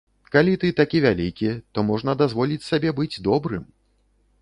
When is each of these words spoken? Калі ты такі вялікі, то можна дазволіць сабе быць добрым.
Калі 0.35 0.53
ты 0.63 0.71
такі 0.79 1.01
вялікі, 1.03 1.53
то 1.77 1.85
можна 1.91 2.17
дазволіць 2.25 2.61
сабе 2.71 2.97
быць 3.01 3.15
добрым. 3.33 3.73